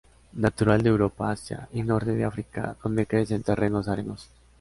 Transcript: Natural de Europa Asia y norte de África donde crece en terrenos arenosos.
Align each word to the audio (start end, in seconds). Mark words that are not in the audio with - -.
Natural 0.33 0.81
de 0.81 0.89
Europa 0.89 1.29
Asia 1.29 1.69
y 1.73 1.83
norte 1.83 2.13
de 2.15 2.25
África 2.25 2.75
donde 2.83 3.05
crece 3.05 3.35
en 3.35 3.43
terrenos 3.43 3.87
arenosos. 3.87 4.31